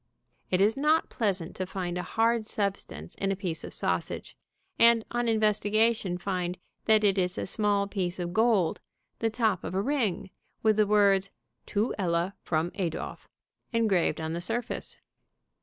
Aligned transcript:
It 0.49 0.61
is 0.61 0.75
not 0.75 1.11
pleasant 1.11 1.55
to 1.57 1.67
find 1.67 1.95
a 1.95 2.01
hard 2.01 2.43
substance 2.43 3.13
in 3.13 3.31
a 3.31 3.35
piece 3.35 3.63
of 3.63 3.71
sausage, 3.71 4.35
and 4.79 5.05
on 5.11 5.27
investigation 5.27 6.17
find 6.17 6.57
that 6.85 7.03
it 7.03 7.19
is 7.19 7.37
a 7.37 7.45
small 7.45 7.85
piece 7.85 8.17
of 8.17 8.33
gold, 8.33 8.81
the 9.19 9.29
top 9.29 9.63
of 9.63 9.75
a 9.75 9.81
ring, 9.83 10.31
with 10.63 10.77
the 10.77 10.87
words 10.87 11.31
"To 11.67 11.93
Ella 11.99 12.33
from 12.41 12.71
Adolph," 12.73 13.29
engraved 13.73 14.19
on 14.19 14.33
the 14.33 14.41
surface. 14.41 14.97